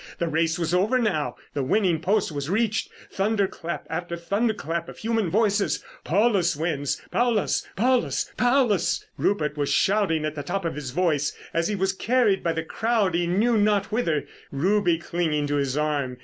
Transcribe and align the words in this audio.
The 0.17 0.27
race 0.27 0.57
was 0.57 0.73
over 0.73 0.97
now. 0.97 1.35
The 1.53 1.61
winning 1.61 1.99
post 2.01 2.31
was 2.31 2.49
reached. 2.49 2.89
Thunder 3.11 3.47
clap 3.47 3.85
after 3.87 4.17
thunder 4.17 4.55
clap 4.55 4.89
of 4.89 4.97
human 4.97 5.29
voices. 5.29 5.83
"Paulus 6.03 6.55
wins!... 6.55 6.99
Paulus! 7.11 7.67
Paulus! 7.75 8.31
Paulus!" 8.35 9.05
Rupert 9.17 9.57
was 9.57 9.69
shouting 9.69 10.25
at 10.25 10.33
the 10.33 10.41
top 10.41 10.65
of 10.65 10.73
his 10.73 10.89
voice 10.89 11.37
as 11.53 11.67
he 11.67 11.75
was 11.75 11.93
carried 11.93 12.43
by 12.43 12.53
the 12.53 12.63
crowd 12.63 13.13
he 13.13 13.27
knew 13.27 13.59
not 13.59 13.91
whither, 13.91 14.25
Ruby 14.51 14.97
clinging 14.97 15.45
to 15.45 15.57
his 15.57 15.77
arm. 15.77 16.17